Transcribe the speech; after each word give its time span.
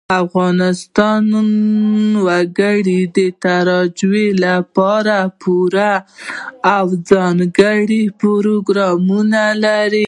افغانستان 0.21 1.19
د 1.33 1.35
وګړي 2.27 3.01
د 3.15 3.17
ترویج 3.43 4.33
لپاره 4.47 5.17
پوره 5.41 5.93
او 6.75 6.85
ځانګړي 7.09 8.03
پروګرامونه 8.21 9.41
لري. 9.63 9.99